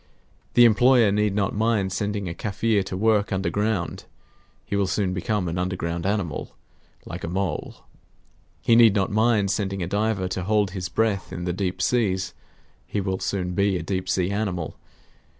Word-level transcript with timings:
The 0.55 0.65
employer 0.65 1.11
need 1.11 1.35
not 1.35 1.53
mind 1.53 1.93
sending 1.93 2.27
a 2.27 2.33
Kaffir 2.33 2.83
to 2.85 2.97
work 2.97 3.31
underground; 3.31 4.05
he 4.65 4.75
will 4.75 4.87
soon 4.87 5.13
become 5.13 5.47
an 5.47 5.59
underground 5.59 6.07
animal, 6.07 6.55
like 7.05 7.23
a 7.23 7.27
mole. 7.27 7.85
He 8.63 8.75
need 8.75 8.95
not 8.95 9.11
mind 9.11 9.51
sending 9.51 9.83
a 9.83 9.87
diver 9.87 10.27
to 10.29 10.45
hold 10.45 10.71
his 10.71 10.89
breath 10.89 11.31
in 11.31 11.43
the 11.45 11.53
deep 11.53 11.83
seas; 11.83 12.33
he 12.87 12.99
will 12.99 13.19
soon 13.19 13.53
be 13.53 13.77
a 13.77 13.83
deep 13.83 14.09
sea 14.09 14.31
animal. 14.31 14.75